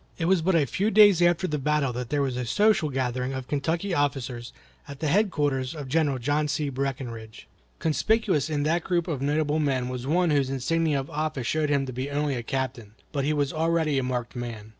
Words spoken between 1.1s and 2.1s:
after the battle that